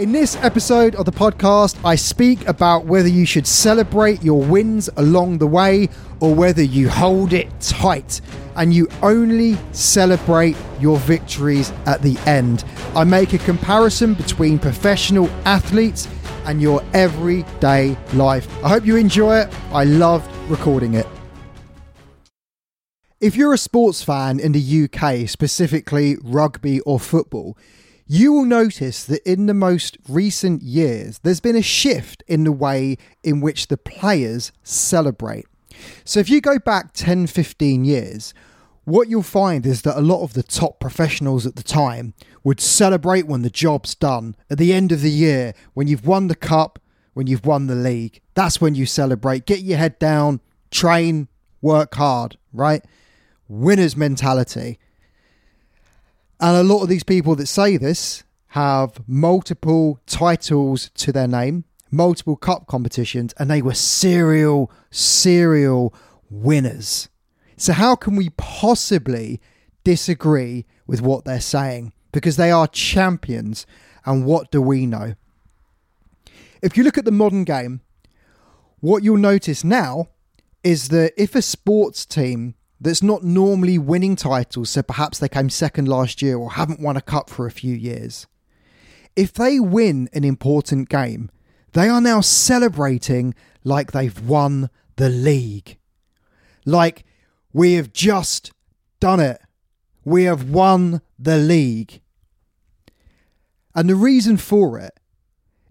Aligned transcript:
In 0.00 0.12
this 0.12 0.34
episode 0.36 0.94
of 0.94 1.04
the 1.04 1.12
podcast, 1.12 1.78
I 1.84 1.94
speak 1.94 2.48
about 2.48 2.86
whether 2.86 3.06
you 3.06 3.26
should 3.26 3.46
celebrate 3.46 4.22
your 4.22 4.42
wins 4.42 4.88
along 4.96 5.36
the 5.36 5.46
way 5.46 5.90
or 6.20 6.34
whether 6.34 6.62
you 6.62 6.88
hold 6.88 7.34
it 7.34 7.48
tight 7.60 8.22
and 8.56 8.72
you 8.72 8.88
only 9.02 9.58
celebrate 9.72 10.56
your 10.80 10.96
victories 10.96 11.70
at 11.84 12.00
the 12.00 12.16
end. 12.24 12.64
I 12.94 13.04
make 13.04 13.34
a 13.34 13.38
comparison 13.40 14.14
between 14.14 14.58
professional 14.58 15.28
athletes 15.44 16.08
and 16.46 16.62
your 16.62 16.82
everyday 16.94 17.94
life. 18.14 18.48
I 18.64 18.70
hope 18.70 18.86
you 18.86 18.96
enjoy 18.96 19.40
it. 19.40 19.54
I 19.70 19.84
loved 19.84 20.34
recording 20.48 20.94
it. 20.94 21.06
If 23.20 23.36
you're 23.36 23.52
a 23.52 23.58
sports 23.58 24.02
fan 24.02 24.40
in 24.40 24.52
the 24.52 24.84
UK, 24.84 25.28
specifically 25.28 26.16
rugby 26.22 26.80
or 26.80 26.98
football, 26.98 27.58
you 28.12 28.32
will 28.32 28.44
notice 28.44 29.04
that 29.04 29.22
in 29.24 29.46
the 29.46 29.54
most 29.54 29.96
recent 30.08 30.62
years, 30.62 31.20
there's 31.20 31.38
been 31.38 31.54
a 31.54 31.62
shift 31.62 32.24
in 32.26 32.42
the 32.42 32.50
way 32.50 32.98
in 33.22 33.40
which 33.40 33.68
the 33.68 33.76
players 33.76 34.50
celebrate. 34.64 35.46
So 36.04 36.18
if 36.18 36.28
you 36.28 36.40
go 36.40 36.58
back 36.58 36.92
10, 36.92 37.28
15 37.28 37.84
years, 37.84 38.34
what 38.82 39.08
you'll 39.08 39.22
find 39.22 39.64
is 39.64 39.82
that 39.82 39.96
a 39.96 40.00
lot 40.02 40.24
of 40.24 40.32
the 40.32 40.42
top 40.42 40.80
professionals 40.80 41.46
at 41.46 41.54
the 41.54 41.62
time 41.62 42.14
would 42.42 42.58
celebrate 42.58 43.28
when 43.28 43.42
the 43.42 43.48
job's 43.48 43.94
done. 43.94 44.34
At 44.50 44.58
the 44.58 44.72
end 44.72 44.90
of 44.90 45.02
the 45.02 45.12
year, 45.12 45.54
when 45.74 45.86
you've 45.86 46.04
won 46.04 46.26
the 46.26 46.34
cup, 46.34 46.80
when 47.14 47.28
you've 47.28 47.46
won 47.46 47.68
the 47.68 47.76
league, 47.76 48.20
that's 48.34 48.60
when 48.60 48.74
you 48.74 48.86
celebrate. 48.86 49.46
Get 49.46 49.60
your 49.60 49.78
head 49.78 50.00
down, 50.00 50.40
train, 50.72 51.28
work 51.62 51.94
hard, 51.94 52.38
right? 52.52 52.84
Winner's 53.46 53.96
mentality. 53.96 54.79
And 56.40 56.56
a 56.56 56.62
lot 56.62 56.82
of 56.82 56.88
these 56.88 57.04
people 57.04 57.34
that 57.36 57.46
say 57.46 57.76
this 57.76 58.24
have 58.48 59.06
multiple 59.06 60.00
titles 60.06 60.90
to 60.94 61.12
their 61.12 61.28
name, 61.28 61.64
multiple 61.90 62.36
cup 62.36 62.66
competitions, 62.66 63.34
and 63.38 63.50
they 63.50 63.60
were 63.60 63.74
serial, 63.74 64.72
serial 64.90 65.94
winners. 66.30 67.10
So, 67.58 67.74
how 67.74 67.94
can 67.94 68.16
we 68.16 68.30
possibly 68.30 69.38
disagree 69.84 70.64
with 70.86 71.02
what 71.02 71.26
they're 71.26 71.42
saying? 71.42 71.92
Because 72.10 72.36
they 72.36 72.50
are 72.50 72.66
champions, 72.66 73.66
and 74.06 74.24
what 74.24 74.50
do 74.50 74.62
we 74.62 74.86
know? 74.86 75.14
If 76.62 76.76
you 76.76 76.84
look 76.84 76.96
at 76.96 77.04
the 77.04 77.12
modern 77.12 77.44
game, 77.44 77.82
what 78.80 79.02
you'll 79.02 79.18
notice 79.18 79.62
now 79.62 80.08
is 80.64 80.88
that 80.88 81.12
if 81.16 81.34
a 81.34 81.42
sports 81.42 82.06
team 82.06 82.54
that's 82.80 83.02
not 83.02 83.22
normally 83.22 83.78
winning 83.78 84.16
titles, 84.16 84.70
so 84.70 84.82
perhaps 84.82 85.18
they 85.18 85.28
came 85.28 85.50
second 85.50 85.86
last 85.86 86.22
year 86.22 86.36
or 86.36 86.52
haven't 86.52 86.80
won 86.80 86.96
a 86.96 87.02
cup 87.02 87.28
for 87.28 87.46
a 87.46 87.50
few 87.50 87.74
years, 87.74 88.26
if 89.16 89.32
they 89.34 89.60
win 89.60 90.08
an 90.12 90.24
important 90.24 90.88
game, 90.88 91.30
they 91.72 91.88
are 91.88 92.00
now 92.00 92.20
celebrating 92.20 93.34
like 93.64 93.92
they've 93.92 94.20
won 94.20 94.70
the 94.96 95.10
league. 95.10 95.76
Like, 96.64 97.04
we 97.52 97.74
have 97.74 97.92
just 97.92 98.52
done 98.98 99.20
it. 99.20 99.40
We 100.04 100.24
have 100.24 100.48
won 100.48 101.02
the 101.18 101.36
league. 101.36 102.00
And 103.74 103.88
the 103.88 103.94
reason 103.94 104.36
for 104.36 104.78
it 104.78 104.98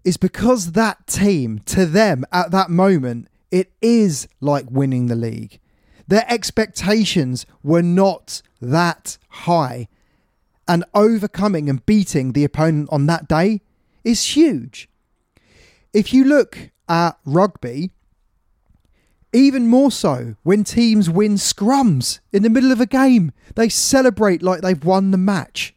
is 0.04 0.16
because 0.16 0.72
that 0.72 1.06
team, 1.06 1.60
to 1.66 1.86
them 1.86 2.24
at 2.32 2.50
that 2.50 2.70
moment, 2.70 3.28
it 3.50 3.72
is 3.82 4.28
like 4.40 4.70
winning 4.70 5.06
the 5.06 5.16
league. 5.16 5.58
Their 6.10 6.26
expectations 6.26 7.46
were 7.62 7.82
not 7.82 8.42
that 8.60 9.16
high. 9.28 9.86
And 10.66 10.84
overcoming 10.92 11.70
and 11.70 11.86
beating 11.86 12.32
the 12.32 12.42
opponent 12.42 12.88
on 12.90 13.06
that 13.06 13.28
day 13.28 13.60
is 14.02 14.36
huge. 14.36 14.88
If 15.92 16.12
you 16.12 16.24
look 16.24 16.70
at 16.88 17.16
rugby, 17.24 17.92
even 19.32 19.68
more 19.68 19.92
so 19.92 20.34
when 20.42 20.64
teams 20.64 21.08
win 21.08 21.34
scrums 21.34 22.18
in 22.32 22.42
the 22.42 22.50
middle 22.50 22.72
of 22.72 22.80
a 22.80 22.86
game, 22.86 23.30
they 23.54 23.68
celebrate 23.68 24.42
like 24.42 24.62
they've 24.62 24.84
won 24.84 25.12
the 25.12 25.16
match. 25.16 25.74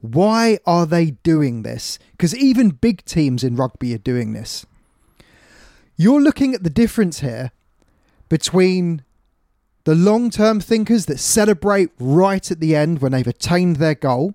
Why 0.00 0.60
are 0.64 0.86
they 0.86 1.10
doing 1.24 1.62
this? 1.62 1.98
Because 2.12 2.36
even 2.36 2.70
big 2.70 3.04
teams 3.04 3.42
in 3.42 3.56
rugby 3.56 3.94
are 3.94 3.98
doing 3.98 4.32
this. 4.32 4.64
You're 5.96 6.20
looking 6.20 6.54
at 6.54 6.62
the 6.62 6.70
difference 6.70 7.18
here 7.18 7.50
between 8.28 9.02
the 9.84 9.94
long 9.94 10.30
term 10.30 10.60
thinkers 10.60 11.06
that 11.06 11.18
celebrate 11.18 11.90
right 11.98 12.50
at 12.50 12.60
the 12.60 12.76
end 12.76 13.00
when 13.00 13.12
they've 13.12 13.26
attained 13.26 13.76
their 13.76 13.94
goal, 13.94 14.34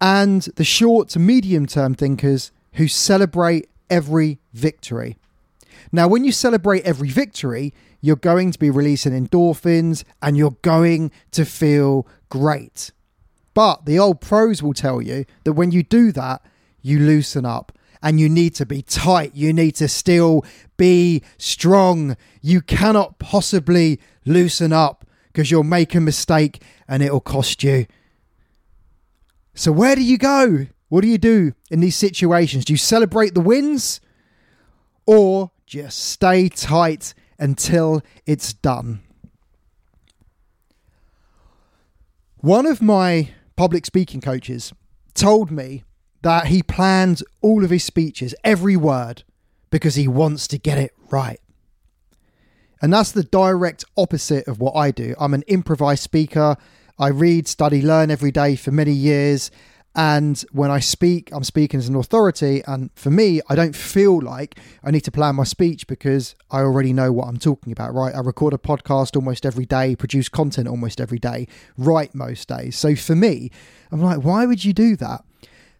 and 0.00 0.42
the 0.56 0.64
short 0.64 1.08
to 1.10 1.18
medium 1.18 1.66
term 1.66 1.94
thinkers 1.94 2.52
who 2.74 2.88
celebrate 2.88 3.68
every 3.90 4.38
victory. 4.52 5.16
Now, 5.92 6.08
when 6.08 6.24
you 6.24 6.32
celebrate 6.32 6.84
every 6.84 7.08
victory, 7.08 7.72
you're 8.00 8.16
going 8.16 8.50
to 8.52 8.58
be 8.58 8.70
releasing 8.70 9.12
endorphins 9.12 10.04
and 10.22 10.36
you're 10.36 10.56
going 10.62 11.10
to 11.32 11.44
feel 11.44 12.06
great. 12.28 12.92
But 13.54 13.86
the 13.86 13.98
old 13.98 14.20
pros 14.20 14.62
will 14.62 14.74
tell 14.74 15.02
you 15.02 15.24
that 15.44 15.54
when 15.54 15.72
you 15.72 15.82
do 15.82 16.12
that, 16.12 16.42
you 16.82 16.98
loosen 16.98 17.44
up 17.44 17.72
and 18.02 18.20
you 18.20 18.28
need 18.28 18.54
to 18.56 18.66
be 18.66 18.82
tight. 18.82 19.34
You 19.34 19.52
need 19.52 19.72
to 19.76 19.88
still 19.88 20.44
be 20.76 21.22
strong. 21.36 22.16
You 22.40 22.60
cannot 22.60 23.18
possibly 23.18 24.00
loosen 24.24 24.72
up 24.72 25.04
because 25.32 25.50
you'll 25.50 25.64
make 25.64 25.94
a 25.94 26.00
mistake 26.00 26.62
and 26.86 27.02
it'll 27.02 27.20
cost 27.20 27.62
you. 27.62 27.86
So, 29.54 29.72
where 29.72 29.96
do 29.96 30.02
you 30.02 30.18
go? 30.18 30.66
What 30.88 31.02
do 31.02 31.08
you 31.08 31.18
do 31.18 31.52
in 31.70 31.80
these 31.80 31.96
situations? 31.96 32.64
Do 32.64 32.72
you 32.72 32.78
celebrate 32.78 33.34
the 33.34 33.40
wins 33.40 34.00
or 35.06 35.50
just 35.66 35.98
stay 35.98 36.48
tight 36.48 37.12
until 37.38 38.02
it's 38.24 38.52
done? 38.52 39.00
One 42.38 42.66
of 42.66 42.80
my 42.80 43.30
public 43.56 43.84
speaking 43.84 44.20
coaches 44.20 44.72
told 45.14 45.50
me 45.50 45.82
that 46.22 46.46
he 46.46 46.62
plans 46.62 47.22
all 47.40 47.64
of 47.64 47.70
his 47.70 47.84
speeches, 47.84 48.34
every 48.44 48.76
word, 48.76 49.22
because 49.70 49.94
he 49.94 50.08
wants 50.08 50.46
to 50.48 50.58
get 50.58 50.78
it 50.78 50.92
right. 51.10 51.40
And 52.80 52.92
that's 52.92 53.12
the 53.12 53.24
direct 53.24 53.84
opposite 53.96 54.46
of 54.46 54.60
what 54.60 54.76
I 54.76 54.90
do. 54.90 55.14
I'm 55.18 55.34
an 55.34 55.42
improvised 55.42 56.02
speaker. 56.02 56.56
I 56.98 57.08
read, 57.08 57.46
study, 57.48 57.82
learn 57.82 58.10
every 58.10 58.30
day 58.30 58.56
for 58.56 58.70
many 58.70 58.92
years. 58.92 59.50
And 59.94 60.44
when 60.52 60.70
I 60.70 60.78
speak, 60.78 61.30
I'm 61.32 61.42
speaking 61.42 61.78
as 61.78 61.88
an 61.88 61.96
authority. 61.96 62.62
And 62.66 62.90
for 62.94 63.10
me, 63.10 63.40
I 63.48 63.56
don't 63.56 63.74
feel 63.74 64.20
like 64.20 64.58
I 64.84 64.92
need 64.92 65.00
to 65.00 65.10
plan 65.10 65.34
my 65.34 65.44
speech 65.44 65.88
because 65.88 66.36
I 66.50 66.60
already 66.60 66.92
know 66.92 67.10
what 67.10 67.26
I'm 67.26 67.38
talking 67.38 67.72
about, 67.72 67.94
right? 67.94 68.14
I 68.14 68.20
record 68.20 68.54
a 68.54 68.58
podcast 68.58 69.16
almost 69.16 69.44
every 69.44 69.64
day, 69.64 69.96
produce 69.96 70.28
content 70.28 70.68
almost 70.68 71.00
every 71.00 71.18
day, 71.18 71.48
write 71.76 72.14
most 72.14 72.46
days. 72.48 72.76
So 72.76 72.94
for 72.94 73.16
me, 73.16 73.50
I'm 73.90 74.00
like, 74.00 74.22
why 74.22 74.46
would 74.46 74.64
you 74.64 74.72
do 74.72 74.94
that? 74.96 75.24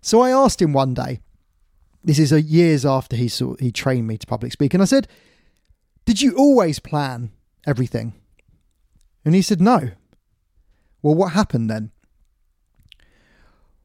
So 0.00 0.20
I 0.20 0.31
asked 0.31 0.62
him 0.62 0.72
one 0.72 0.94
day, 0.94 1.20
this 2.04 2.19
is 2.19 2.32
years 2.32 2.86
after 2.86 3.16
he 3.16 3.28
saw, 3.28 3.56
he 3.56 3.72
trained 3.72 4.06
me 4.06 4.16
to 4.19 4.26
public 4.26 4.53
speak, 4.53 4.72
and 4.72 4.82
I 4.82 4.86
said, 4.86 5.09
"Did 6.04 6.22
you 6.22 6.36
always 6.36 6.78
plan 6.78 7.32
everything?" 7.66 8.14
And 9.25 9.34
he 9.34 9.42
said, 9.42 9.60
"No." 9.60 9.91
Well, 11.03 11.14
what 11.14 11.32
happened 11.32 11.69
then? 11.69 11.91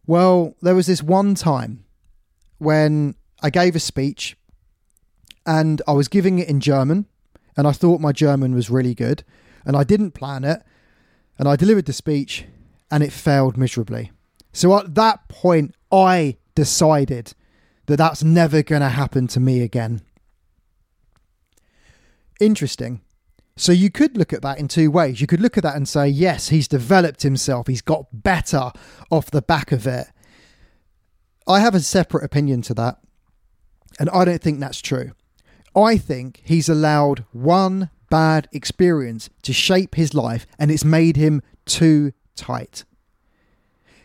Well, 0.05 0.55
there 0.61 0.75
was 0.75 0.87
this 0.87 1.03
one 1.03 1.35
time 1.35 1.85
when 2.57 3.15
I 3.41 3.49
gave 3.49 3.75
a 3.75 3.79
speech 3.79 4.35
and 5.45 5.81
I 5.87 5.93
was 5.93 6.07
giving 6.07 6.39
it 6.39 6.49
in 6.49 6.59
German 6.59 7.05
and 7.55 7.67
I 7.67 7.71
thought 7.71 8.01
my 8.01 8.11
German 8.11 8.55
was 8.55 8.69
really 8.69 8.95
good 8.95 9.23
and 9.65 9.75
I 9.75 9.83
didn't 9.83 10.11
plan 10.11 10.43
it 10.43 10.61
and 11.37 11.47
I 11.47 11.55
delivered 11.55 11.85
the 11.85 11.93
speech 11.93 12.45
and 12.89 13.03
it 13.03 13.11
failed 13.11 13.57
miserably. 13.57 14.11
So 14.51 14.77
at 14.77 14.95
that 14.95 15.27
point, 15.27 15.75
I 15.93 16.37
decided 16.55 17.33
that 17.85 17.97
that's 17.97 18.23
never 18.23 18.63
going 18.63 18.81
to 18.81 18.89
happen 18.89 19.27
to 19.27 19.39
me 19.39 19.61
again. 19.61 20.01
Interesting. 22.39 23.01
So 23.55 23.71
you 23.71 23.91
could 23.91 24.17
look 24.17 24.33
at 24.33 24.41
that 24.41 24.57
in 24.57 24.67
two 24.67 24.89
ways. 24.89 25.21
You 25.21 25.27
could 25.27 25.41
look 25.41 25.57
at 25.57 25.63
that 25.63 25.75
and 25.75 25.87
say, 25.87 26.07
yes, 26.07 26.49
he's 26.49 26.67
developed 26.67 27.21
himself, 27.21 27.67
he's 27.67 27.81
got 27.81 28.07
better 28.11 28.71
off 29.11 29.29
the 29.29 29.41
back 29.43 29.71
of 29.71 29.85
it. 29.85 30.07
I 31.47 31.59
have 31.59 31.75
a 31.75 31.79
separate 31.81 32.23
opinion 32.23 32.61
to 32.63 32.73
that, 32.73 32.97
and 33.99 34.09
I 34.09 34.25
don't 34.25 34.41
think 34.41 34.59
that's 34.59 34.81
true. 34.81 35.11
I 35.75 35.97
think 35.97 36.41
he's 36.43 36.69
allowed 36.69 37.25
one 37.31 37.89
bad 38.09 38.47
experience 38.51 39.29
to 39.41 39.53
shape 39.53 39.95
his 39.95 40.13
life 40.13 40.45
and 40.59 40.69
it's 40.69 40.85
made 40.85 41.17
him 41.17 41.41
too 41.65 42.13
tight. 42.35 42.83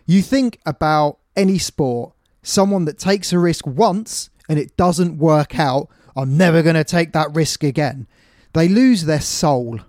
You 0.07 0.23
think 0.23 0.59
about 0.65 1.18
any 1.38 1.56
sport, 1.58 2.12
someone 2.43 2.85
that 2.87 2.99
takes 2.99 3.32
a 3.32 3.38
risk 3.38 3.67
once 3.67 4.29
and 4.49 4.58
it 4.58 4.76
doesn't 4.76 5.19
work 5.19 5.58
out, 5.58 5.88
I'm 6.17 6.37
never 6.37 6.62
going 6.62 6.75
to 6.75 6.85
take 6.85 7.12
that 7.12 7.35
risk 7.35 7.62
again. 7.62 8.06
They 8.52 8.69
lose 8.69 9.05
their 9.05 9.20
soul. 9.20 9.81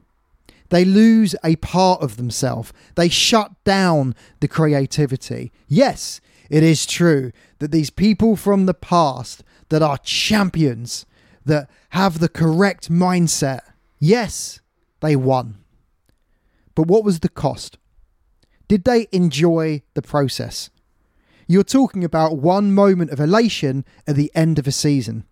They 0.70 0.86
lose 0.86 1.36
a 1.44 1.56
part 1.56 2.02
of 2.04 2.18
themselves. 2.18 2.72
They 2.96 3.10
shut 3.10 3.52
down 3.64 4.14
the 4.40 4.48
creativity. 4.48 5.52
Yes, 5.68 6.22
it 6.50 6.62
is 6.62 6.86
true 6.86 7.32
that 7.58 7.72
these 7.72 7.90
people 7.90 8.36
from 8.36 8.68
the 8.68 8.76
past 8.76 9.44
that 9.70 9.82
are 9.82 9.98
champions, 9.98 11.08
that 11.46 11.70
have 11.90 12.20
the 12.20 12.30
correct 12.30 12.92
mindset, 12.92 13.62
yes, 14.00 14.60
they 15.00 15.16
won. 15.16 15.58
But 16.76 16.88
what 16.88 17.04
was 17.04 17.22
the 17.22 17.30
cost? 17.30 17.78
Did 18.68 18.84
they 18.84 19.08
enjoy 19.12 19.82
the 19.96 20.04
process? 20.04 20.70
You're 21.52 21.64
talking 21.64 22.04
about 22.04 22.38
one 22.38 22.76
moment 22.76 23.10
of 23.10 23.20
elation 23.20 23.84
at 24.06 24.16
the 24.16 24.32
end 24.36 24.60
of 24.60 24.68
a 24.68 24.72
season. 24.72 25.26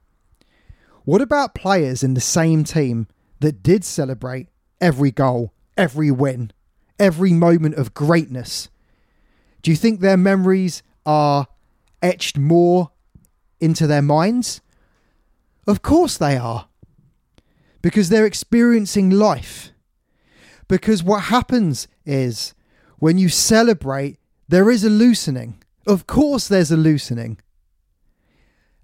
What 1.06 1.22
about 1.22 1.54
players 1.54 2.02
in 2.02 2.16
the 2.16 2.22
same 2.22 2.64
team 2.64 3.08
that 3.40 3.62
did 3.62 3.86
celebrate 3.86 4.48
every 4.82 5.12
goal, 5.12 5.54
every 5.78 6.10
win, 6.10 6.54
every 6.98 7.34
moment 7.34 7.76
of 7.76 7.94
greatness? 7.94 8.70
Do 9.62 9.70
you 9.70 9.78
think 9.78 10.00
their 10.00 10.18
memories 10.18 10.82
are 11.06 11.50
etched 12.02 12.36
more 12.36 12.90
into 13.60 13.86
their 13.86 14.02
minds? 14.02 14.62
Of 15.68 15.84
course 15.84 16.18
they 16.18 16.36
are. 16.36 16.68
Because 17.84 18.10
they're 18.10 18.26
experiencing 18.26 19.12
life. 19.12 19.72
Because 20.68 21.04
what 21.04 21.26
happens 21.26 21.88
is 22.08 22.56
when 22.98 23.20
you 23.20 23.30
celebrate, 23.30 24.18
there 24.48 24.72
is 24.72 24.84
a 24.84 24.90
loosening. 24.90 25.62
Of 25.88 26.06
course, 26.06 26.50
there's 26.50 26.72
a 26.72 26.78
loosening. 26.78 27.40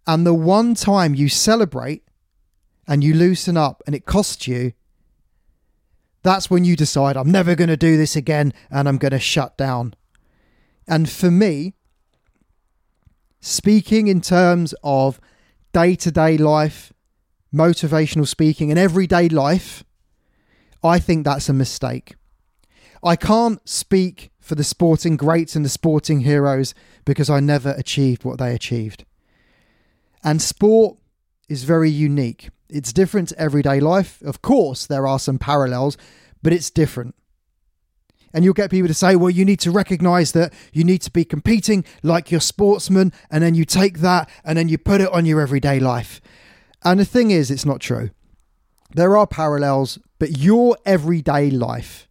And 0.08 0.26
the 0.26 0.34
one 0.34 0.74
time 0.74 1.14
you 1.14 1.28
celebrate 1.28 2.04
and 2.88 3.04
you 3.04 3.14
loosen 3.14 3.58
up 3.58 3.84
and 3.86 3.94
it 3.94 4.06
costs 4.06 4.48
you, 4.48 4.72
that's 6.24 6.50
when 6.50 6.64
you 6.64 6.78
decide, 6.78 7.18
I'm 7.18 7.32
never 7.32 7.56
going 7.56 7.70
to 7.70 7.78
do 7.78 7.98
this 7.98 8.16
again 8.16 8.54
and 8.72 8.88
I'm 8.88 8.98
going 8.98 9.12
to 9.12 9.20
shut 9.20 9.58
down. 9.58 9.96
And 10.88 11.10
for 11.10 11.30
me, 11.30 11.74
speaking 13.42 14.08
in 14.08 14.22
terms 14.22 14.74
of 14.84 15.20
day 15.74 15.96
to 15.96 16.12
day 16.12 16.38
life, 16.38 16.94
motivational 17.54 18.28
speaking, 18.28 18.70
and 18.70 18.80
everyday 18.80 19.28
life, 19.28 19.84
I 20.82 21.00
think 21.00 21.26
that's 21.26 21.50
a 21.50 21.54
mistake. 21.54 22.16
I 23.04 23.16
can't 23.16 23.68
speak 23.68 24.32
for 24.40 24.56
the 24.56 24.64
sporting 24.64 25.18
greats 25.18 25.56
and 25.56 25.66
the 25.66 25.70
sporting 25.70 26.22
heroes 26.22 26.74
because 27.06 27.30
I 27.30 27.40
never 27.40 27.72
achieved 27.72 28.24
what 28.24 28.40
they 28.40 28.54
achieved. 28.54 29.06
And 30.24 30.42
sport 30.42 30.98
is 31.50 31.66
very 31.66 31.90
unique. 31.90 32.50
It's 32.70 32.94
different 32.94 33.30
to 33.30 33.40
everyday 33.40 33.80
life. 33.80 34.22
Of 34.22 34.42
course, 34.42 34.86
there 34.86 35.06
are 35.06 35.20
some 35.20 35.38
parallels, 35.38 35.98
but 36.42 36.54
it's 36.54 36.70
different. 36.70 37.16
And 38.34 38.44
you'll 38.44 38.54
get 38.54 38.72
people 38.72 38.88
to 38.88 38.94
say, 38.94 39.16
well, 39.16 39.30
you 39.30 39.46
need 39.46 39.60
to 39.60 39.72
recognize 39.72 40.32
that 40.32 40.54
you 40.72 40.84
need 40.84 41.02
to 41.04 41.12
be 41.12 41.24
competing 41.24 41.86
like 42.02 42.32
your 42.32 42.42
sportsman, 42.42 43.14
and 43.30 43.44
then 43.44 43.54
you 43.54 43.64
take 43.64 44.00
that 44.00 44.30
and 44.44 44.58
then 44.58 44.70
you 44.70 44.78
put 44.78 45.02
it 45.02 45.12
on 45.12 45.26
your 45.26 45.40
everyday 45.40 45.80
life. 45.80 46.20
And 46.84 47.00
the 47.00 47.06
thing 47.06 47.32
is, 47.32 47.52
it's 47.52 47.66
not 47.66 47.80
true. 47.80 48.10
There 48.96 49.16
are 49.18 49.28
parallels, 49.28 50.00
but 50.20 50.38
your 50.38 50.78
everyday 50.86 51.52
life 51.52 52.08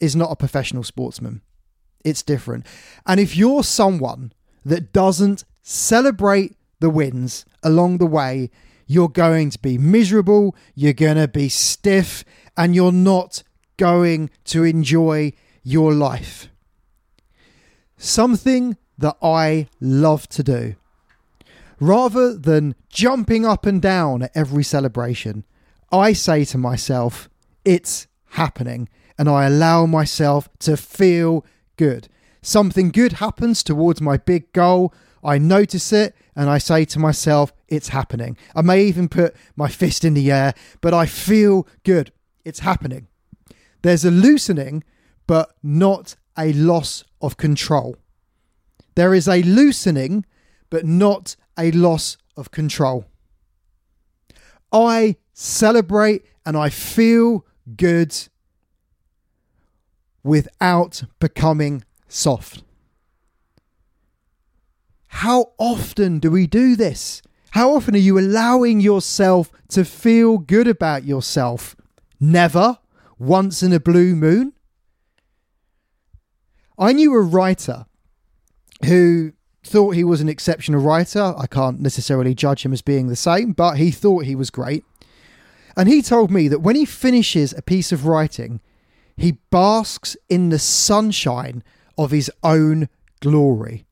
is 0.00 0.16
not 0.16 0.30
a 0.30 0.36
professional 0.36 0.82
sportsman. 0.82 1.42
It's 2.04 2.22
different. 2.22 2.66
And 3.06 3.18
if 3.18 3.36
you're 3.36 3.64
someone 3.64 4.32
that 4.64 4.92
doesn't 4.92 5.44
celebrate 5.62 6.56
the 6.80 6.90
wins 6.90 7.44
along 7.62 7.98
the 7.98 8.06
way, 8.06 8.50
you're 8.86 9.08
going 9.08 9.50
to 9.50 9.58
be 9.58 9.78
miserable, 9.78 10.54
you're 10.74 10.92
going 10.92 11.16
to 11.16 11.28
be 11.28 11.48
stiff, 11.48 12.24
and 12.56 12.74
you're 12.74 12.92
not 12.92 13.42
going 13.76 14.30
to 14.44 14.64
enjoy 14.64 15.32
your 15.62 15.92
life. 15.92 16.48
Something 17.96 18.76
that 18.98 19.16
I 19.22 19.68
love 19.80 20.28
to 20.28 20.42
do. 20.42 20.76
Rather 21.80 22.34
than 22.34 22.74
jumping 22.88 23.44
up 23.44 23.66
and 23.66 23.82
down 23.82 24.22
at 24.22 24.30
every 24.34 24.64
celebration, 24.64 25.44
I 25.92 26.12
say 26.12 26.44
to 26.46 26.58
myself, 26.58 27.28
it's 27.64 28.06
happening, 28.30 28.88
and 29.18 29.28
I 29.28 29.46
allow 29.46 29.86
myself 29.86 30.48
to 30.60 30.76
feel 30.76 31.44
good. 31.76 32.08
Something 32.42 32.90
good 32.90 33.14
happens 33.14 33.62
towards 33.62 34.00
my 34.00 34.16
big 34.16 34.52
goal. 34.52 34.94
I 35.24 35.38
notice 35.38 35.92
it 35.92 36.14
and 36.34 36.48
I 36.48 36.58
say 36.58 36.84
to 36.86 36.98
myself, 36.98 37.52
it's 37.68 37.88
happening. 37.88 38.36
I 38.54 38.62
may 38.62 38.84
even 38.84 39.08
put 39.08 39.34
my 39.56 39.68
fist 39.68 40.04
in 40.04 40.14
the 40.14 40.30
air, 40.30 40.54
but 40.80 40.94
I 40.94 41.06
feel 41.06 41.66
good. 41.82 42.12
It's 42.44 42.60
happening. 42.60 43.08
There's 43.82 44.04
a 44.04 44.10
loosening, 44.10 44.84
but 45.26 45.56
not 45.62 46.16
a 46.38 46.52
loss 46.52 47.04
of 47.20 47.36
control. 47.36 47.96
There 48.94 49.14
is 49.14 49.28
a 49.28 49.42
loosening, 49.42 50.24
but 50.70 50.84
not 50.84 51.36
a 51.58 51.70
loss 51.72 52.16
of 52.36 52.50
control. 52.50 53.06
I 54.72 55.16
celebrate 55.32 56.24
and 56.44 56.56
I 56.56 56.68
feel 56.68 57.44
good 57.76 58.16
without 60.26 61.04
becoming 61.20 61.84
soft. 62.08 62.64
How 65.06 65.52
often 65.56 66.18
do 66.18 66.30
we 66.30 66.46
do 66.46 66.76
this? 66.76 67.22
How 67.52 67.74
often 67.74 67.94
are 67.94 67.98
you 67.98 68.18
allowing 68.18 68.80
yourself 68.80 69.50
to 69.68 69.84
feel 69.84 70.36
good 70.38 70.68
about 70.68 71.04
yourself? 71.04 71.76
Never. 72.20 72.78
Once 73.18 73.62
in 73.62 73.72
a 73.72 73.80
blue 73.80 74.14
moon? 74.14 74.52
I 76.78 76.92
knew 76.92 77.14
a 77.14 77.22
writer 77.22 77.86
who 78.84 79.32
thought 79.64 79.94
he 79.94 80.04
was 80.04 80.20
an 80.20 80.28
exceptional 80.28 80.82
writer. 80.82 81.34
I 81.38 81.46
can't 81.46 81.80
necessarily 81.80 82.34
judge 82.34 82.64
him 82.64 82.74
as 82.74 82.82
being 82.82 83.06
the 83.06 83.16
same, 83.16 83.52
but 83.52 83.78
he 83.78 83.90
thought 83.90 84.24
he 84.24 84.34
was 84.34 84.50
great. 84.50 84.84
And 85.76 85.88
he 85.88 86.02
told 86.02 86.30
me 86.30 86.48
that 86.48 86.60
when 86.60 86.76
he 86.76 86.84
finishes 86.84 87.54
a 87.54 87.62
piece 87.62 87.92
of 87.92 88.06
writing, 88.06 88.60
he 89.16 89.38
basks 89.50 90.16
in 90.28 90.50
the 90.50 90.58
sunshine 90.58 91.62
of 91.96 92.10
his 92.10 92.30
own 92.42 92.88
glory. 93.20 93.86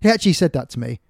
He 0.00 0.08
actually 0.08 0.32
said 0.32 0.52
that 0.52 0.70
to 0.70 0.80
me. 0.80 1.00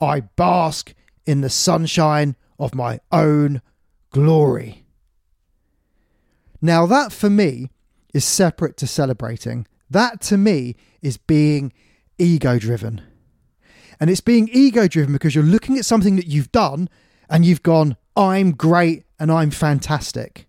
I 0.00 0.20
bask 0.20 0.94
in 1.26 1.40
the 1.40 1.50
sunshine 1.50 2.36
of 2.58 2.74
my 2.74 3.00
own 3.10 3.62
glory. 4.10 4.84
Now, 6.60 6.86
that 6.86 7.12
for 7.12 7.30
me 7.30 7.70
is 8.14 8.24
separate 8.24 8.76
to 8.78 8.86
celebrating. 8.86 9.66
That 9.90 10.20
to 10.22 10.36
me 10.36 10.76
is 11.00 11.16
being 11.16 11.72
ego 12.18 12.58
driven. 12.58 13.02
And 13.98 14.10
it's 14.10 14.20
being 14.20 14.48
ego 14.52 14.86
driven 14.86 15.12
because 15.12 15.34
you're 15.34 15.44
looking 15.44 15.76
at 15.76 15.84
something 15.84 16.16
that 16.16 16.26
you've 16.26 16.52
done 16.52 16.88
and 17.28 17.44
you've 17.44 17.62
gone, 17.62 17.96
I'm 18.16 18.52
great 18.52 19.04
and 19.18 19.30
I'm 19.30 19.50
fantastic. 19.50 20.46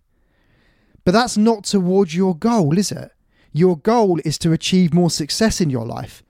But 1.04 1.12
that's 1.12 1.36
not 1.36 1.64
towards 1.64 2.14
your 2.14 2.36
goal, 2.36 2.78
is 2.78 2.90
it? 2.90 3.10
Your 3.52 3.76
goal 3.76 4.20
is 4.24 4.38
to 4.38 4.52
achieve 4.52 4.92
more 4.92 5.10
success 5.10 5.60
in 5.60 5.70
your 5.70 5.86
life. 5.86 6.22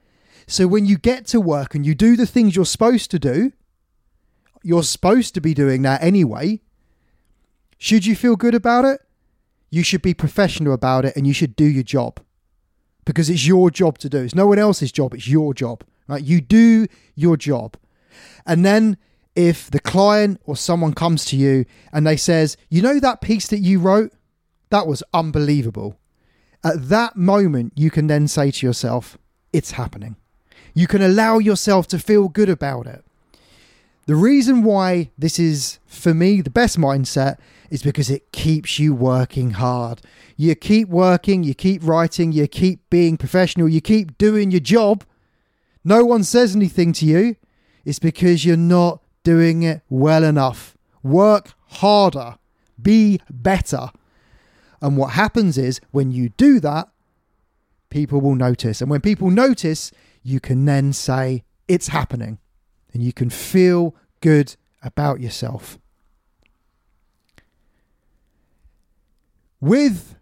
So 0.47 0.67
when 0.67 0.85
you 0.85 0.99
get 0.99 1.27
to 1.29 1.41
work 1.41 1.75
and 1.75 1.87
you 1.87 1.95
do 1.95 2.17
the 2.17 2.27
things 2.27 2.55
you're 2.55 2.67
supposed 2.67 3.11
to 3.13 3.19
do, 3.19 3.53
you're 4.63 4.83
supposed 4.83 5.35
to 5.35 5.41
be 5.41 5.55
doing 5.55 5.83
that 5.83 6.03
anyway. 6.03 6.61
Should 7.79 8.05
you 8.05 8.15
feel 8.17 8.37
good 8.37 8.55
about 8.55 8.85
it? 8.85 9.01
You 9.71 9.83
should 9.83 10.03
be 10.03 10.15
professional 10.15 10.73
about 10.73 11.05
it 11.05 11.17
and 11.17 11.27
you 11.27 11.33
should 11.33 11.57
do 11.57 11.65
your 11.65 11.83
job 11.83 12.21
because 13.05 13.29
it's 13.31 13.47
your 13.47 13.71
job 13.71 13.99
to 13.99 14.09
do. 14.09 14.19
It's 14.19 14.35
no 14.35 14.47
one 14.47 14.59
else's 14.59 14.93
job, 14.93 15.15
it's 15.15 15.29
your 15.29 15.55
job. 15.55 15.85
Right? 16.07 16.23
You 16.23 16.41
do 16.41 16.87
your 17.15 17.37
job. 17.37 17.77
And 18.47 18.65
then 18.65 18.99
if 19.35 19.71
the 19.71 19.81
client 19.81 20.41
or 20.45 20.57
someone 20.57 20.95
comes 20.95 21.25
to 21.27 21.37
you 21.37 21.65
and 21.93 22.07
they 22.07 22.17
says, 22.17 22.57
"You 22.69 22.83
know 22.83 23.01
that 23.01 23.21
piece 23.21 23.49
that 23.49 23.61
you 23.61 23.81
wrote? 23.81 24.13
That 24.71 24.87
was 24.87 25.03
unbelievable." 25.13 25.97
At 26.63 26.89
that 26.89 27.17
moment, 27.17 27.73
you 27.77 27.91
can 27.91 28.07
then 28.07 28.29
say 28.29 28.51
to 28.51 28.67
yourself, 28.67 29.19
"It's 29.53 29.73
happening." 29.73 30.17
You 30.75 30.87
can 30.87 31.03
allow 31.03 31.39
yourself 31.39 31.87
to 31.89 31.99
feel 31.99 32.29
good 32.29 32.49
about 32.49 32.87
it. 32.87 33.05
The 34.07 34.17
reason 34.17 34.63
why 34.65 35.11
this 35.17 35.39
is, 35.39 35.79
for 35.87 36.13
me, 36.13 36.41
the 36.41 36.51
best 36.51 36.79
mindset 36.79 37.37
is 37.71 37.83
because 37.83 38.11
it 38.11 38.33
keeps 38.33 38.79
you 38.79 38.93
working 38.93 39.53
hard. 39.53 40.03
You 40.37 40.55
keep 40.55 40.89
working, 40.89 41.43
you 41.43 41.55
keep 41.55 41.87
writing, 41.87 42.33
you 42.33 42.47
keep 42.47 42.91
being 42.91 43.17
professional, 43.17 43.69
you 43.69 43.81
keep 43.81 44.19
doing 44.19 44.51
your 44.51 44.61
job. 44.61 45.05
No 45.85 46.05
one 46.05 46.25
says 46.25 46.55
anything 46.55 46.93
to 46.95 47.07
you. 47.07 47.37
It's 47.85 47.99
because 47.99 48.45
you're 48.45 48.57
not 48.57 49.01
doing 49.23 49.63
it 49.63 49.83
well 49.89 50.25
enough. 50.25 50.77
Work 51.03 51.55
harder, 51.67 52.37
be 52.81 53.21
better. 53.31 53.91
And 54.85 54.99
what 54.99 55.13
happens 55.15 55.57
is 55.57 55.81
when 55.93 56.13
you 56.13 56.29
do 56.29 56.61
that, 56.61 56.89
people 57.89 58.21
will 58.21 58.35
notice. 58.35 58.83
And 58.83 58.91
when 58.91 59.01
people 59.01 59.31
notice, 59.31 59.91
you 60.23 60.41
can 60.41 60.67
then 60.67 60.93
say, 60.93 61.43
It's 61.67 61.89
happening. 61.89 62.39
And 62.93 63.03
you 63.03 63.11
can 63.11 63.31
feel 63.31 63.97
good 64.21 64.57
about 64.83 65.21
yourself. 65.21 65.79
With 69.59 70.17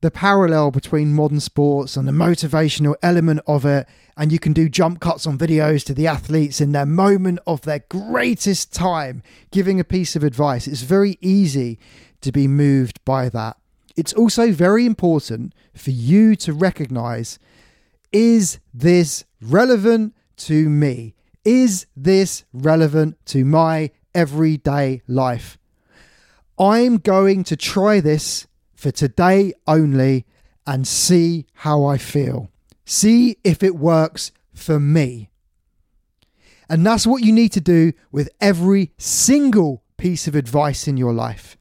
the 0.00 0.10
parallel 0.10 0.70
between 0.70 1.12
modern 1.12 1.40
sports 1.40 1.96
and 1.96 2.08
the 2.08 2.12
motivational 2.12 2.94
element 3.02 3.40
of 3.46 3.66
it. 3.66 3.86
And 4.16 4.30
you 4.30 4.38
can 4.38 4.52
do 4.52 4.68
jump 4.68 5.00
cuts 5.00 5.26
on 5.26 5.36
videos 5.36 5.84
to 5.84 5.94
the 5.94 6.06
athletes 6.06 6.60
in 6.60 6.72
their 6.72 6.86
moment 6.86 7.40
of 7.46 7.62
their 7.62 7.80
greatest 7.90 8.72
time, 8.72 9.22
giving 9.50 9.80
a 9.80 9.84
piece 9.84 10.14
of 10.14 10.22
advice. 10.22 10.66
It's 10.66 10.82
very 10.82 11.18
easy 11.20 11.78
to 12.20 12.30
be 12.30 12.46
moved 12.46 13.04
by 13.04 13.28
that. 13.30 13.56
It's 13.96 14.12
also 14.12 14.52
very 14.52 14.84
important 14.84 15.54
for 15.74 15.90
you 15.90 16.36
to 16.36 16.52
recognize 16.52 17.38
is 18.12 18.60
this 18.72 19.24
relevant 19.40 20.14
to 20.36 20.68
me? 20.68 21.14
Is 21.44 21.86
this 21.96 22.44
relevant 22.52 23.18
to 23.26 23.44
my 23.44 23.90
everyday 24.14 25.02
life? 25.06 25.58
I'm 26.58 26.98
going 26.98 27.44
to 27.44 27.56
try 27.56 28.00
this 28.00 28.46
for 28.74 28.90
today 28.90 29.52
only 29.66 30.24
and 30.66 30.86
see 30.86 31.46
how 31.52 31.84
I 31.84 31.98
feel. 31.98 32.50
See 32.84 33.36
if 33.44 33.62
it 33.62 33.76
works 33.76 34.32
for 34.54 34.80
me. 34.80 35.30
And 36.68 36.84
that's 36.84 37.06
what 37.06 37.22
you 37.22 37.32
need 37.32 37.52
to 37.52 37.60
do 37.60 37.92
with 38.10 38.28
every 38.40 38.92
single 38.98 39.82
piece 39.96 40.26
of 40.26 40.34
advice 40.34 40.88
in 40.88 40.96
your 40.96 41.12
life. 41.12 41.56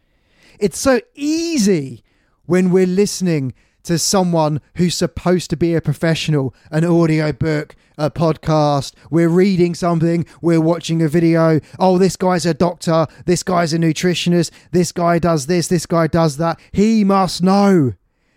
It's 0.60 0.80
so 0.80 1.02
easy 1.14 2.04
when 2.46 2.70
we're 2.70 2.86
listening 2.86 3.54
to 3.84 4.00
someone 4.00 4.62
who's 4.76 4.96
supposed 4.96 5.50
to 5.52 5.58
be 5.58 5.76
a 5.76 5.82
professional, 5.82 6.54
an 6.72 6.84
audio 6.84 7.32
book, 7.32 7.76
a 7.98 8.10
podcast, 8.12 8.94
we're 9.10 9.30
reading 9.30 9.76
something, 9.76 10.26
we're 10.42 10.62
watching 10.62 11.02
a 11.02 11.08
video. 11.08 11.60
Oh, 11.80 11.98
this 11.98 12.16
guy's 12.16 12.46
a 12.46 12.54
doctor, 12.54 13.08
this 13.26 13.44
guy's 13.44 13.74
a 13.74 13.78
nutritionist, 13.78 14.52
this 14.72 14.92
guy 14.92 15.20
does 15.20 15.46
this, 15.46 15.68
this 15.68 15.86
guy 15.86 16.08
does 16.08 16.38
that. 16.38 16.60
He 16.72 17.04
must 17.04 17.44
know. 17.44 17.94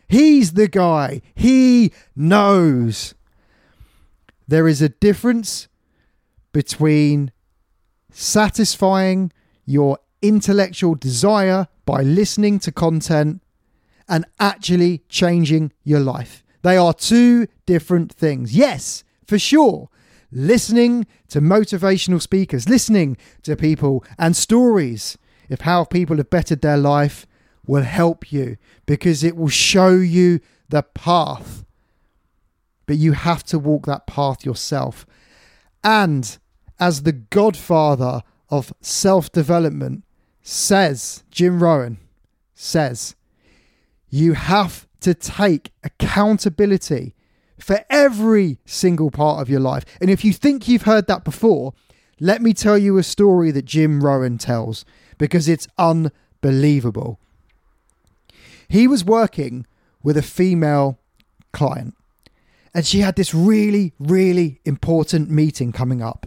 He's 0.07 0.53
the 0.53 0.69
guy. 0.69 1.21
He 1.35 1.93
knows. 2.15 3.15
There 4.47 4.69
is 4.69 4.81
a 4.81 4.88
difference 4.88 5.69
between 6.53 7.33
satisfying 8.11 9.33
your 9.67 9.99
intellectual 10.23 10.95
desire 10.95 11.69
by 11.85 12.03
listening 12.03 12.59
to 12.61 12.73
content 12.73 13.43
and 14.09 14.25
actually 14.41 15.03
changing 15.09 15.73
your 15.85 16.00
life. 16.00 16.45
They 16.62 16.77
are 16.77 16.93
two 16.93 17.47
different 17.67 18.12
things. 18.12 18.57
Yes, 18.57 19.05
for 19.27 19.38
sure. 19.38 19.88
Listening 20.31 21.07
to 21.29 21.41
motivational 21.41 22.21
speakers, 22.21 22.69
listening 22.69 23.17
to 23.43 23.57
people 23.57 24.05
and 24.19 24.37
stories 24.37 25.17
of 25.50 25.62
how 25.62 25.85
people 25.85 26.17
have 26.19 26.31
bettered 26.31 26.61
their 26.61 26.77
life 26.77 27.27
will 27.67 27.83
help 27.83 28.33
you 28.33 28.57
because 28.87 29.23
it 29.23 29.37
will 29.37 29.49
show 29.49 29.91
you 29.91 30.41
the 30.69 30.83
path. 30.83 31.65
But 32.87 32.97
you 32.97 33.12
have 33.12 33.45
to 33.45 33.59
walk 33.59 33.87
that 33.87 34.07
path 34.07 34.45
yourself. 34.45 35.07
And 35.85 36.38
as 36.81 37.03
the 37.03 37.12
godfather 37.12 38.23
of 38.50 38.73
self 38.81 39.31
development 39.31 40.05
says, 40.43 41.25
Jim 41.31 41.62
Rohn 41.62 41.99
says, 42.55 43.15
you 44.11 44.35
have 44.35 44.87
to 45.00 45.15
take 45.15 45.71
accountability 45.85 47.15
for 47.59 47.85
every 47.91 48.59
single 48.65 49.11
part 49.11 49.41
of 49.41 49.50
your 49.50 49.61
life. 49.61 49.85
And 50.00 50.11
if 50.11 50.25
you 50.25 50.33
think 50.33 50.69
you've 50.69 50.83
heard 50.83 51.07
that 51.09 51.25
before, 51.25 51.75
let 52.21 52.43
me 52.43 52.53
tell 52.53 52.79
you 52.79 52.99
a 52.99 53.03
story 53.03 53.50
that 53.50 53.65
Jim 53.65 54.03
Rohn 54.03 54.38
tells 54.38 54.85
because 55.19 55.49
it's 55.49 55.69
unbelievable. 55.77 57.19
He 58.69 58.87
was 58.87 59.05
working 59.05 59.67
with 60.03 60.17
a 60.17 60.23
female 60.23 60.99
client 61.53 61.95
and 62.75 62.87
she 62.87 63.00
had 63.00 63.17
this 63.17 63.35
really, 63.35 63.95
really 63.99 64.61
important 64.65 65.31
meeting 65.31 65.73
coming 65.73 66.03
up. 66.03 66.27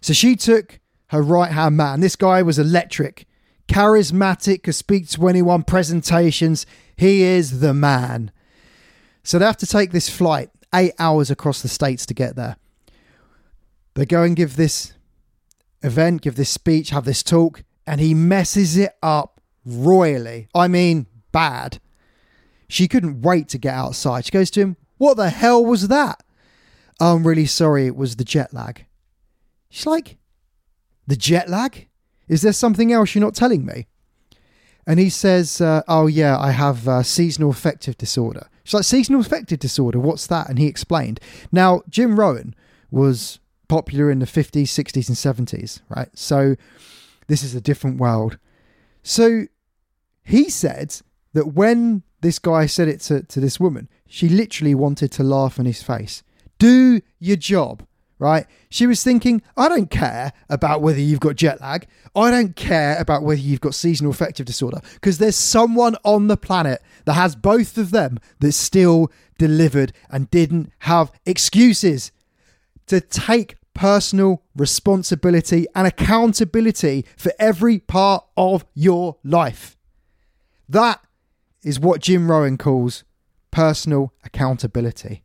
So 0.00 0.12
she 0.12 0.36
took 0.36 0.78
her 1.08 1.22
right 1.22 1.52
hand 1.52 1.76
man. 1.76 2.00
This 2.00 2.16
guy 2.16 2.42
was 2.42 2.58
electric 2.58 3.26
charismatic, 3.70 4.64
could 4.64 4.74
speak 4.74 5.08
to 5.10 5.28
anyone, 5.28 5.62
presentations. 5.62 6.66
He 6.96 7.22
is 7.22 7.60
the 7.60 7.72
man. 7.72 8.32
So 9.22 9.38
they 9.38 9.44
have 9.44 9.56
to 9.58 9.66
take 9.66 9.92
this 9.92 10.08
flight, 10.08 10.50
eight 10.74 10.92
hours 10.98 11.30
across 11.30 11.62
the 11.62 11.68
states 11.68 12.04
to 12.06 12.14
get 12.14 12.34
there. 12.34 12.56
They 13.94 14.06
go 14.06 14.24
and 14.24 14.34
give 14.34 14.56
this 14.56 14.92
event, 15.82 16.22
give 16.22 16.34
this 16.34 16.50
speech, 16.50 16.90
have 16.90 17.04
this 17.04 17.22
talk, 17.22 17.62
and 17.86 18.00
he 18.00 18.12
messes 18.12 18.76
it 18.76 18.92
up 19.02 19.40
royally. 19.64 20.48
I 20.52 20.66
mean, 20.66 21.06
bad. 21.30 21.80
She 22.68 22.88
couldn't 22.88 23.22
wait 23.22 23.48
to 23.50 23.58
get 23.58 23.74
outside. 23.74 24.24
She 24.24 24.32
goes 24.32 24.50
to 24.52 24.60
him, 24.60 24.76
What 24.98 25.16
the 25.16 25.30
hell 25.30 25.64
was 25.64 25.88
that? 25.88 26.22
Oh, 26.98 27.14
I'm 27.14 27.26
really 27.26 27.46
sorry, 27.46 27.86
it 27.86 27.96
was 27.96 28.16
the 28.16 28.24
jet 28.24 28.52
lag. 28.52 28.84
She's 29.68 29.86
like, 29.86 30.18
The 31.06 31.16
jet 31.16 31.48
lag? 31.48 31.86
Is 32.30 32.42
there 32.42 32.52
something 32.52 32.92
else 32.92 33.14
you're 33.14 33.24
not 33.24 33.34
telling 33.34 33.66
me? 33.66 33.88
And 34.86 35.00
he 35.00 35.10
says, 35.10 35.60
uh, 35.60 35.82
Oh, 35.88 36.06
yeah, 36.06 36.38
I 36.38 36.52
have 36.52 36.86
uh, 36.86 37.02
seasonal 37.02 37.50
affective 37.50 37.98
disorder. 37.98 38.48
She's 38.62 38.74
like, 38.74 38.84
Seasonal 38.84 39.20
affective 39.20 39.58
disorder? 39.58 39.98
What's 39.98 40.28
that? 40.28 40.48
And 40.48 40.56
he 40.56 40.68
explained. 40.68 41.18
Now, 41.50 41.82
Jim 41.88 42.18
Rohn 42.18 42.54
was 42.88 43.40
popular 43.68 44.12
in 44.12 44.20
the 44.20 44.26
50s, 44.26 44.62
60s, 44.62 45.08
and 45.08 45.48
70s, 45.48 45.80
right? 45.88 46.08
So 46.14 46.54
this 47.26 47.42
is 47.42 47.56
a 47.56 47.60
different 47.60 47.98
world. 47.98 48.38
So 49.02 49.46
he 50.22 50.48
said 50.48 51.00
that 51.32 51.54
when 51.54 52.04
this 52.20 52.38
guy 52.38 52.66
said 52.66 52.86
it 52.86 53.00
to, 53.02 53.24
to 53.24 53.40
this 53.40 53.58
woman, 53.58 53.88
she 54.06 54.28
literally 54.28 54.76
wanted 54.76 55.10
to 55.12 55.24
laugh 55.24 55.58
in 55.58 55.66
his 55.66 55.82
face. 55.82 56.22
Do 56.58 57.00
your 57.18 57.36
job 57.36 57.84
right? 58.20 58.46
She 58.68 58.86
was 58.86 59.02
thinking, 59.02 59.42
I 59.56 59.68
don't 59.68 59.90
care 59.90 60.32
about 60.48 60.82
whether 60.82 61.00
you've 61.00 61.18
got 61.18 61.34
jet 61.34 61.60
lag. 61.60 61.88
I 62.14 62.30
don't 62.30 62.54
care 62.54 62.96
about 63.00 63.22
whether 63.22 63.40
you've 63.40 63.62
got 63.62 63.74
seasonal 63.74 64.12
affective 64.12 64.46
disorder 64.46 64.80
because 64.94 65.18
there's 65.18 65.34
someone 65.34 65.96
on 66.04 66.28
the 66.28 66.36
planet 66.36 66.82
that 67.06 67.14
has 67.14 67.34
both 67.34 67.78
of 67.78 67.90
them 67.90 68.20
that 68.38 68.52
still 68.52 69.10
delivered 69.38 69.92
and 70.10 70.30
didn't 70.30 70.70
have 70.80 71.10
excuses 71.26 72.12
to 72.86 73.00
take 73.00 73.56
personal 73.74 74.42
responsibility 74.54 75.66
and 75.74 75.86
accountability 75.86 77.06
for 77.16 77.32
every 77.38 77.78
part 77.78 78.24
of 78.36 78.66
your 78.74 79.16
life. 79.24 79.76
That 80.68 81.00
is 81.64 81.80
what 81.80 82.00
Jim 82.02 82.30
Rohn 82.30 82.58
calls 82.58 83.04
personal 83.50 84.12
accountability. 84.24 85.24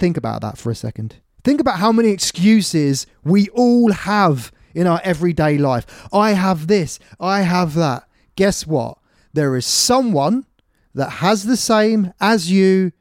Think 0.00 0.16
about 0.16 0.40
that 0.40 0.56
for 0.56 0.70
a 0.70 0.74
second. 0.74 1.16
Think 1.44 1.60
about 1.60 1.78
how 1.78 1.92
many 1.92 2.08
excuses 2.08 3.06
we 3.22 3.50
all 3.50 3.92
have 3.92 4.50
in 4.74 4.86
our 4.86 4.98
everyday 5.04 5.58
life. 5.58 6.08
I 6.10 6.30
have 6.30 6.68
this, 6.68 6.98
I 7.20 7.42
have 7.42 7.74
that. 7.74 8.08
Guess 8.34 8.66
what? 8.66 8.96
There 9.34 9.54
is 9.56 9.66
someone 9.66 10.46
that 10.94 11.10
has 11.10 11.44
the 11.44 11.56
same 11.56 12.14
as 12.18 12.50
you 12.50 12.92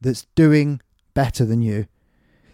that's 0.00 0.26
doing 0.36 0.80
better 1.12 1.44
than 1.44 1.60
you. 1.60 1.88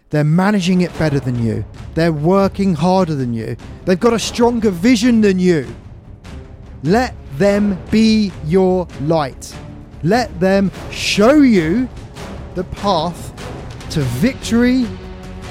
They're 0.09 0.23
managing 0.23 0.81
it 0.81 0.97
better 0.97 1.19
than 1.19 1.41
you. 1.41 1.63
They're 1.93 2.11
working 2.11 2.73
harder 2.73 3.13
than 3.13 3.35
you. 3.35 3.55
They've 3.85 3.99
got 3.99 4.13
a 4.13 4.19
stronger 4.19 4.71
vision 4.71 5.21
than 5.21 5.37
you. 5.37 5.67
Let 6.81 7.13
them 7.37 7.79
be 7.91 8.31
your 8.45 8.87
light. 9.01 9.55
Let 10.01 10.39
them 10.39 10.71
show 10.89 11.35
you 11.35 11.87
the 12.55 12.63
path 12.63 13.31
to 13.91 13.99
victory, 13.99 14.87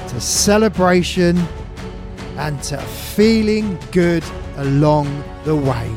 to 0.07 0.19
celebration, 0.19 1.37
and 2.37 2.61
to 2.63 2.77
feeling 2.77 3.77
good 3.91 4.23
along 4.57 5.23
the 5.43 5.55
way. 5.55 5.89